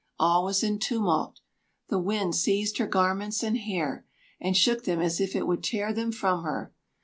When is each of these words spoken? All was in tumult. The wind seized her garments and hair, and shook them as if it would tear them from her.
All 0.17 0.45
was 0.45 0.63
in 0.63 0.79
tumult. 0.79 1.41
The 1.89 1.99
wind 1.99 2.33
seized 2.35 2.79
her 2.79 2.87
garments 2.87 3.43
and 3.43 3.55
hair, 3.55 4.03
and 4.39 4.57
shook 4.57 4.83
them 4.85 4.99
as 4.99 5.21
if 5.21 5.35
it 5.35 5.45
would 5.45 5.63
tear 5.63 5.93
them 5.93 6.11
from 6.11 6.41
her. 6.41 6.73